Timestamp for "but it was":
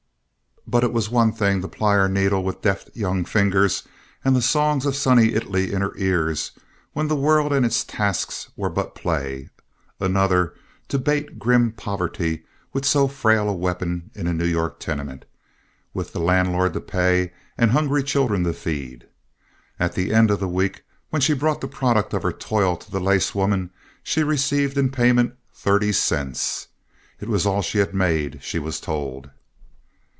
0.67-1.09